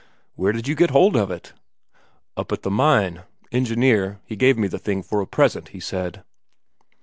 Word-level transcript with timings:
"Where 0.33 0.51
did 0.51 0.67
you 0.67 0.73
get 0.73 0.89
hold 0.89 1.15
of 1.15 1.29
it?" 1.29 1.53
"Up 2.35 2.51
at 2.51 2.63
the 2.63 2.71
mine. 2.71 3.21
Engineer, 3.51 4.19
he 4.25 4.35
gave 4.35 4.57
me 4.57 4.67
the 4.67 4.79
thing 4.79 5.03
for 5.03 5.21
a 5.21 5.27
present, 5.27 5.67
he 5.67 5.79
said." 5.79 6.23